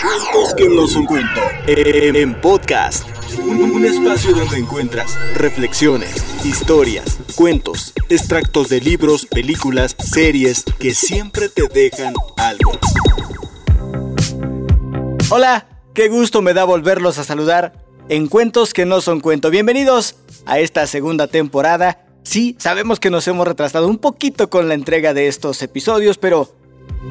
[0.00, 1.40] Cuentos que no son cuento.
[1.66, 3.08] En podcast.
[3.38, 11.62] Un, espacio donde encuentras reflexiones, historias, cuentos, extractos de libros, películas, series que siempre te
[11.68, 12.72] dejan algo.
[15.30, 17.72] Hola, qué gusto me da volverlos a saludar
[18.10, 19.50] en Cuentos que no son cuento.
[19.50, 22.06] Bienvenidos a esta segunda temporada.
[22.22, 26.54] Sí, sabemos que nos hemos retrasado un poquito con la entrega de estos episodios, pero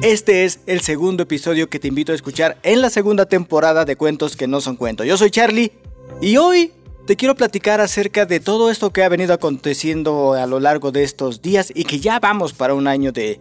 [0.02, 3.96] este es el segundo episodio que te invito a escuchar en la segunda temporada de
[3.96, 5.04] Cuentos que no son cuento.
[5.04, 5.72] Yo soy Charlie
[6.20, 6.72] y hoy
[7.06, 11.02] te quiero platicar acerca de todo esto que ha venido aconteciendo a lo largo de
[11.02, 13.40] estos días y que ya vamos para un año de,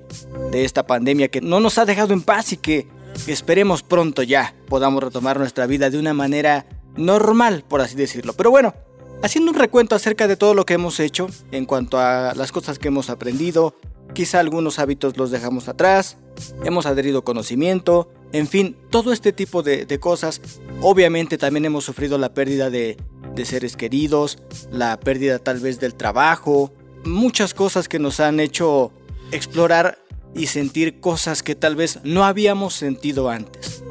[0.54, 2.88] esta pandemia que no nos ha dejado en paz y que
[3.28, 8.34] esperemos pronto ya podamos retomar nuestra vida de una manera normal, por así decirlo.
[8.34, 8.74] Pero bueno,
[9.24, 12.80] haciendo un recuento acerca de todo lo que hemos hecho en cuanto a las cosas
[12.80, 13.76] que hemos aprendido,
[14.14, 16.18] quizá algunos hábitos los dejamos atrás,
[16.64, 20.42] hemos adherido conocimiento, en fin, todo este tipo de, cosas.
[20.82, 22.98] Obviamente también hemos sufrido la pérdida de,
[23.34, 24.40] de seres queridos,
[24.72, 26.72] la pérdida tal vez del trabajo,
[27.06, 28.92] muchas cosas que nos han hecho
[29.32, 30.00] explorar
[30.34, 33.84] y sentir cosas que tal vez no habíamos sentido antes.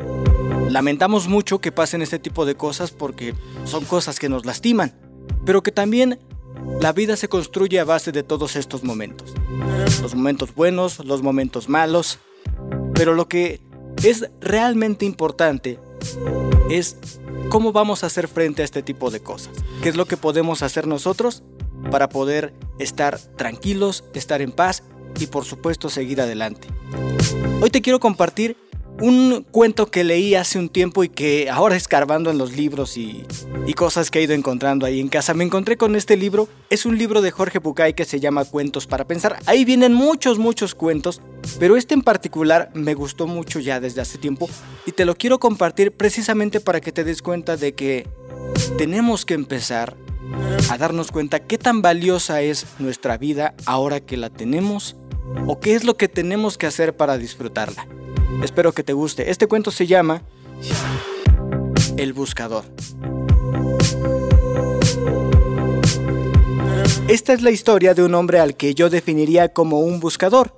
[0.69, 4.93] Lamentamos mucho que pasen este tipo de cosas porque son cosas que nos lastiman,
[5.47, 6.19] pero que también
[6.81, 9.35] la vida se construye a base de todos estos momentos.
[10.03, 12.19] Los momentos buenos, los momentos malos.
[12.95, 13.61] Pero lo que
[14.03, 15.79] es realmente importante
[16.71, 16.97] es
[17.49, 19.55] cómo vamos a hacer frente a este tipo de cosas.
[19.83, 21.43] ¿Qué es lo que podemos hacer nosotros
[21.91, 24.83] para poder estar tranquilos, estar en paz
[25.21, 26.69] y por supuesto seguir adelante?
[27.61, 28.57] Hoy te quiero compartir
[29.01, 33.25] un cuento que leí hace un tiempo y que ahora escarbando en los libros y,
[33.75, 36.49] cosas que he ido encontrando ahí en casa, me encontré con este libro.
[36.71, 39.37] Es un libro de Jorge Bucay que se llama Cuentos para Pensar.
[39.47, 41.21] Ahí vienen muchos, muchos cuentos,
[41.59, 44.49] pero este en particular me gustó mucho ya desde hace tiempo
[44.87, 48.07] y te lo quiero compartir precisamente para que te des cuenta de que
[48.79, 49.97] tenemos que empezar
[50.71, 54.97] a darnos cuenta qué tan valiosa es nuestra vida ahora que la tenemos
[55.47, 57.87] o qué es lo que tenemos que hacer para disfrutarla.
[58.43, 59.31] Espero que te guste.
[59.31, 60.23] Este cuento se llama
[61.97, 62.65] El Buscador.
[67.09, 70.57] Esta es la historia de un hombre al que yo definiría como un buscador.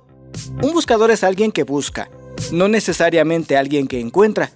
[0.63, 2.09] Un buscador es alguien que busca,
[2.51, 4.51] no necesariamente alguien que encuentra.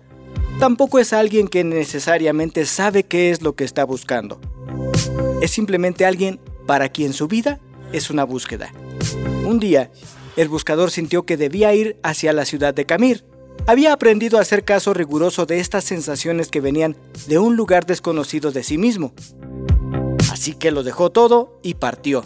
[0.60, 4.40] Tampoco es alguien que necesariamente sabe qué es lo que está buscando.
[5.42, 7.60] Es simplemente alguien para quien su vida
[7.92, 8.72] es una búsqueda.
[9.46, 9.92] Un día,
[10.36, 13.26] el buscador sintió que debía ir hacia la ciudad de Camir.
[13.68, 16.96] Había aprendido a hacer caso riguroso de estas sensaciones que venían
[17.28, 19.14] de un lugar desconocido de sí mismo.
[20.32, 22.24] Así que lo dejó todo y partió.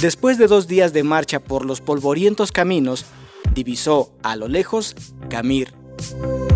[0.00, 3.04] Después de dos días de marcha por los polvorientos caminos,
[3.54, 4.94] divisó a lo lejos
[5.28, 5.74] Camir.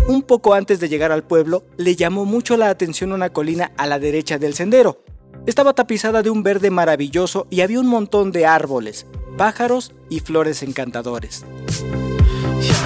[0.07, 3.85] Un poco antes de llegar al pueblo, le llamó mucho la atención una colina a
[3.87, 5.01] la derecha del sendero.
[5.45, 9.05] Estaba tapizada de un verde maravilloso y había un montón de árboles,
[9.37, 11.45] pájaros y flores encantadores.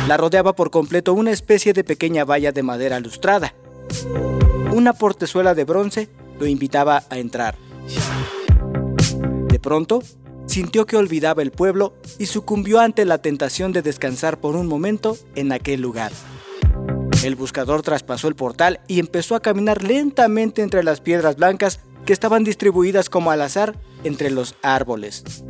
[0.07, 3.53] La rodeaba por completo una especie de pequeña valla de madera lustrada.
[4.71, 7.55] Una portezuela de bronce lo invitaba a entrar.
[9.47, 10.01] De pronto,
[10.45, 15.17] sintió que olvidaba el pueblo y sucumbió ante la tentación de descansar por un momento
[15.35, 16.11] en aquel lugar.
[17.23, 22.13] El buscador traspasó el portal y empezó a caminar lentamente entre las piedras blancas que
[22.13, 25.43] estaban distribuidas como al azar entre los árboles.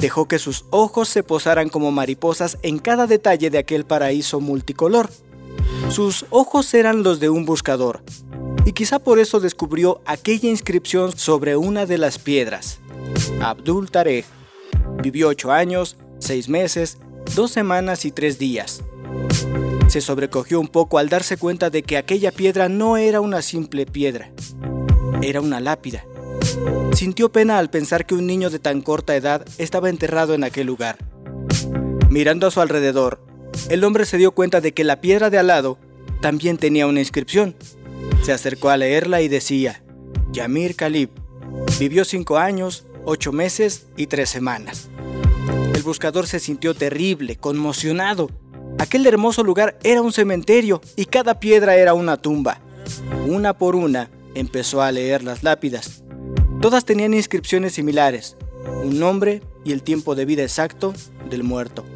[0.00, 5.10] Dejó que sus ojos se posaran como mariposas en cada detalle de aquel paraíso multicolor.
[5.90, 8.02] Sus ojos eran los de un buscador,
[8.64, 12.80] y quizá por eso descubrió aquella inscripción sobre una de las piedras.
[13.42, 14.24] Abdul Tarek
[15.02, 16.98] vivió ocho años, seis meses,
[17.34, 18.82] dos semanas y tres días.
[19.88, 23.84] Se sobrecogió un poco al darse cuenta de que aquella piedra no era una simple
[23.84, 24.30] piedra,
[25.20, 26.04] era una lápida.
[26.92, 30.66] Sintió pena al pensar que un niño de tan corta edad estaba enterrado en aquel
[30.66, 30.98] lugar.
[32.10, 33.24] Mirando a su alrededor,
[33.68, 35.78] el hombre se dio cuenta de que la piedra de al lado
[36.20, 37.54] también tenía una inscripción.
[38.22, 39.82] Se acercó a leerla y decía,
[40.32, 41.10] Yamir Khalib,
[41.78, 44.88] vivió cinco años, ocho meses y tres semanas.
[45.74, 48.30] El buscador se sintió terrible, conmocionado.
[48.78, 52.60] Aquel hermoso lugar era un cementerio y cada piedra era una tumba.
[53.26, 56.02] Una por una empezó a leer las lápidas.
[56.60, 58.36] Todas tenían inscripciones similares,
[58.84, 60.92] un nombre y el tiempo de vida exacto
[61.30, 61.86] del muerto.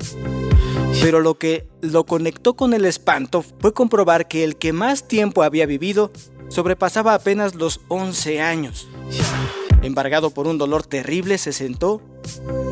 [1.03, 5.43] Pero lo que lo conectó con el espanto fue comprobar que el que más tiempo
[5.43, 6.13] había vivido
[6.49, 8.89] sobrepasaba apenas los 11 años.
[9.83, 12.01] Embargado por un dolor terrible, se sentó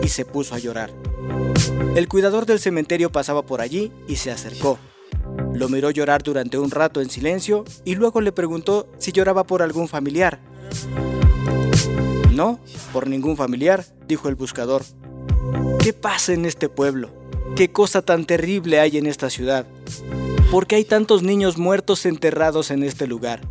[0.02, 0.94] y se puso a llorar.
[1.94, 4.78] El cuidador del cementerio pasaba por allí y se acercó.
[5.52, 9.60] Lo miró llorar durante un rato en silencio y luego le preguntó si lloraba por
[9.60, 10.40] algún familiar.
[12.32, 12.58] No,
[12.92, 14.82] por ningún familiar, dijo el buscador.
[15.80, 17.10] ¿Qué pasa en este pueblo?
[17.56, 19.66] ¿Qué cosa tan terrible hay en esta ciudad?
[20.50, 23.42] ¿Por qué hay tantos niños muertos enterrados en este lugar?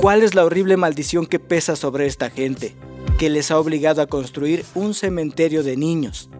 [0.00, 2.74] ¿Cuál es la horrible maldición que pesa sobre esta gente,
[3.18, 6.30] que les ha obligado a construir un cementerio de niños?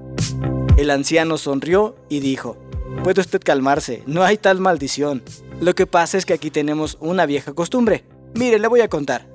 [0.76, 2.56] El anciano sonrió y dijo,
[3.02, 5.23] Puede usted calmarse, no hay tal maldición.
[5.61, 8.05] Lo que pasa es que aquí tenemos una vieja costumbre.
[8.35, 9.26] Mire, le voy a contar.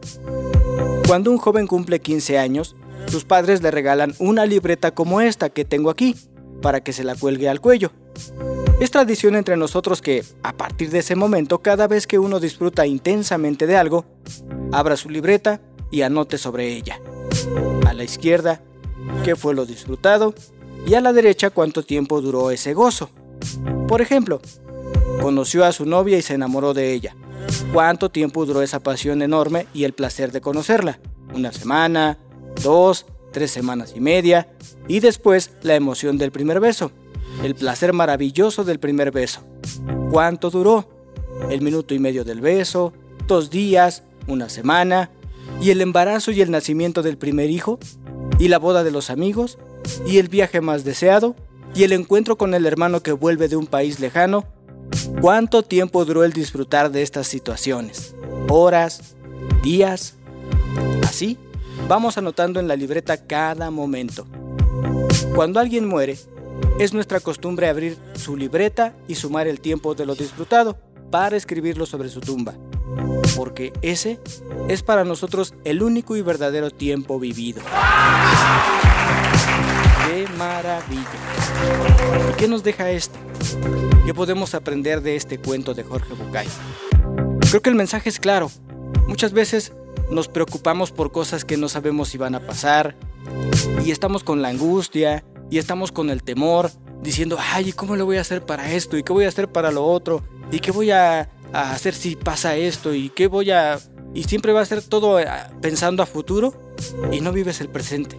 [1.08, 2.76] Cuando un joven cumple 15 años,
[3.08, 6.16] sus padres le regalan una libreta como esta que tengo aquí,
[6.64, 7.92] para que se la cuelgue al cuello.
[8.82, 12.88] Es tradición entre nosotros que, a partir de ese momento, cada vez que uno disfruta
[12.88, 14.06] intensamente de algo,
[14.72, 15.62] abra su libreta
[15.92, 17.00] y anote sobre ella.
[17.86, 18.62] A la izquierda,
[19.24, 20.34] qué fue lo disfrutado,
[20.88, 23.12] y a la derecha cuánto tiempo duró ese gozo.
[23.88, 24.42] Por ejemplo,
[25.22, 27.16] conoció a su novia y se enamoró de ella.
[27.74, 31.00] ¿Cuánto tiempo duró esa pasión enorme y el placer de conocerla?
[31.34, 32.18] ¿Una semana?
[32.64, 33.06] ¿Dos?
[33.32, 34.48] ¿Tres semanas y media?
[34.88, 36.92] Y después la emoción del primer beso.
[37.44, 39.42] El placer maravilloso del primer beso.
[40.10, 40.90] ¿Cuánto duró?
[41.50, 42.94] ¿El minuto y medio del beso?
[43.28, 44.04] ¿Dos días?
[44.28, 45.12] ¿Una semana?
[45.62, 47.80] ¿Y el embarazo y el nacimiento del primer hijo?
[48.40, 49.58] ¿Y la boda de los amigos?
[50.08, 51.36] ¿Y el viaje más deseado?
[51.76, 54.46] y el encuentro con el hermano que vuelve de un país lejano,
[55.22, 58.16] ¿cuánto tiempo duró el disfrutar de estas situaciones?
[58.50, 59.16] ¿Horas?
[59.64, 60.16] ¿Días?
[61.04, 61.38] Así,
[61.88, 64.26] vamos anotando en la libreta cada momento.
[65.36, 66.18] Cuando alguien muere,
[66.80, 70.78] es nuestra costumbre abrir su libreta y sumar el tiempo de lo disfrutado
[71.12, 72.56] para escribirlo sobre su tumba,
[73.36, 74.20] porque ese
[74.68, 77.62] es para nosotros el único y verdadero tiempo vivido.
[80.08, 81.04] ¡Qué maravilla!
[82.32, 83.18] ¿Y qué nos deja esto?
[84.06, 86.48] ¿Qué podemos aprender de este cuento de Jorge Bucay?
[87.50, 88.52] Creo que el mensaje es claro.
[89.08, 89.74] Muchas veces
[90.12, 92.96] nos preocupamos por cosas que no sabemos si van a pasar
[93.84, 96.70] y estamos con la angustia y estamos con el temor
[97.02, 98.98] diciendo, ay, ¿cómo le voy a hacer para esto?
[98.98, 100.24] ¿Y qué voy a hacer para lo otro?
[100.52, 102.94] ¿Y qué voy a, a hacer si pasa esto?
[102.94, 103.80] ¿Y qué voy a...?
[104.14, 105.28] Y siempre va a ser todo eh,
[105.62, 106.54] pensando a futuro
[107.12, 108.18] y no vives el presente.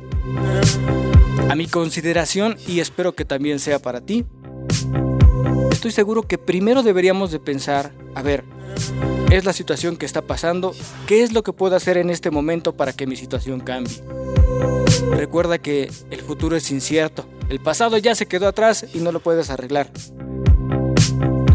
[1.48, 4.26] A mi consideración, y espero que también sea para ti,
[5.70, 8.44] estoy seguro que primero deberíamos de pensar, a ver,
[9.30, 10.74] es la situación que está pasando,
[11.06, 14.02] ¿qué es lo que puedo hacer en este momento para que mi situación cambie?
[15.12, 19.20] Recuerda que el futuro es incierto, el pasado ya se quedó atrás y no lo
[19.20, 19.90] puedes arreglar.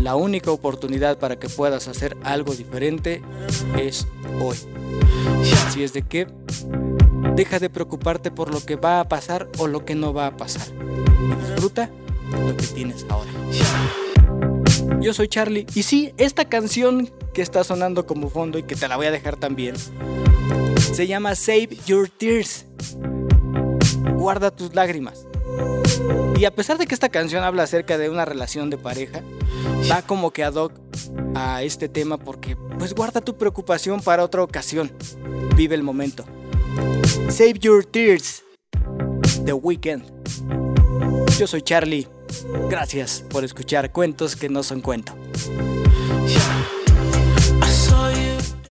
[0.02, 3.22] La única oportunidad para que puedas hacer algo diferente
[3.78, 4.08] es
[4.42, 4.58] hoy.
[5.68, 6.28] Así es de que
[7.36, 10.38] Deja de preocuparte por lo que va a pasar o lo que no va a
[10.38, 10.68] pasar.
[11.40, 11.90] disfruta
[12.32, 13.32] lo que tienes ahora.
[15.00, 18.88] Yo soy Charlie y sí, esta canción que está sonando como fondo y que te
[18.88, 19.76] la voy a dejar también
[20.94, 22.66] se llama Save Your Tears.
[24.16, 25.26] Guarda tus lágrimas.
[26.38, 29.22] Y a pesar de que esta canción habla acerca de una relación de pareja,
[29.90, 30.74] va como que ad hoc
[31.34, 34.92] a este tema porque pues guarda tu preocupación para otra ocasión.
[35.56, 36.26] Vive el momento.
[37.30, 38.44] Save Your Tears,
[39.46, 40.04] The Weekend.
[41.38, 42.08] Yo soy Charlie.
[42.70, 45.16] Gracias por escuchar cuentos que no son cuento.